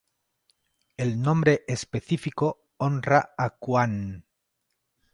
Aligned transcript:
El 0.97 1.21
nombre 1.21 1.63
específico 1.67 2.63
honra 2.79 3.35
a 3.37 3.51
Kuan. 3.51 4.25